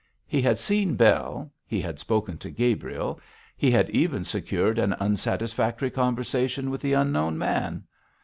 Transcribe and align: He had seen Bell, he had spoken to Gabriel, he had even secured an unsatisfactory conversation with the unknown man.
He 0.25 0.41
had 0.41 0.57
seen 0.57 0.95
Bell, 0.95 1.51
he 1.63 1.79
had 1.79 1.99
spoken 1.99 2.39
to 2.39 2.49
Gabriel, 2.49 3.19
he 3.55 3.69
had 3.69 3.87
even 3.91 4.23
secured 4.23 4.79
an 4.79 4.93
unsatisfactory 4.93 5.91
conversation 5.91 6.71
with 6.71 6.81
the 6.81 6.93
unknown 6.93 7.37
man. 7.37 7.83